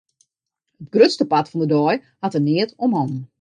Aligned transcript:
It 0.81 0.87
grutste 0.95 1.29
part 1.33 1.47
fan 1.49 1.61
de 1.63 1.69
dei 1.75 1.95
hat 2.21 2.37
er 2.37 2.43
neat 2.47 2.71
om 2.85 2.91
hannen. 2.97 3.23